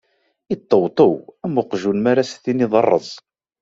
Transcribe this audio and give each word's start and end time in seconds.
Iṭṭewṭew 0.53 1.13
am 1.45 1.53
uqjun 1.61 1.97
mi 2.03 2.09
ara 2.11 2.23
s 2.29 2.33
tiniḍ: 2.43 2.73
ṛṛeẓ! 2.83 3.09